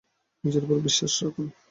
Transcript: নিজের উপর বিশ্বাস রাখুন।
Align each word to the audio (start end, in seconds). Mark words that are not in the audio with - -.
নিজের 0.43 0.63
উপর 0.65 0.77
বিশ্বাস 0.87 1.13
রাখুন। 1.23 1.47